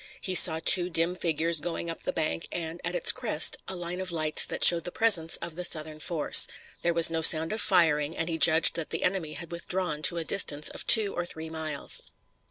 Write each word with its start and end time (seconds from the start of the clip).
He 0.19 0.33
saw 0.33 0.59
two 0.65 0.89
dim 0.89 1.15
figures 1.15 1.59
going 1.59 1.87
up 1.87 2.01
the 2.01 2.11
bank, 2.11 2.47
and, 2.51 2.81
at 2.83 2.95
its 2.95 3.11
crest, 3.11 3.57
a 3.67 3.75
line 3.75 4.01
of 4.01 4.11
lights 4.11 4.45
that 4.47 4.63
showed 4.63 4.83
the 4.83 4.91
presence 4.91 5.35
of 5.37 5.55
the 5.55 5.63
Southern 5.63 5.99
force. 5.99 6.47
There 6.81 6.91
was 6.91 7.11
no 7.11 7.21
sound 7.21 7.53
of 7.53 7.61
firing, 7.61 8.17
and 8.17 8.27
he 8.27 8.39
judged 8.39 8.73
that 8.73 8.89
the 8.89 9.03
enemy 9.03 9.33
had 9.33 9.51
withdrawn 9.51 10.01
to 10.01 10.17
a 10.17 10.23
distance 10.23 10.69
of 10.69 10.87
two 10.87 11.13
or 11.13 11.23
three 11.23 11.51
miles. 11.51 12.01